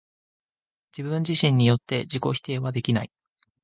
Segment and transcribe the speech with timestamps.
[0.97, 3.11] 自己自身によって自己否定はできない。